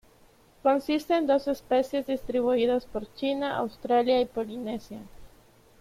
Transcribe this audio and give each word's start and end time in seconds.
Consiste 0.63 1.13
en 1.15 1.27
dos 1.27 1.47
especies 1.47 2.07
distribuidas 2.07 2.87
por 2.87 3.13
China, 3.13 3.57
Australia 3.59 4.19
y 4.19 4.25
Polinesia. 4.25 4.97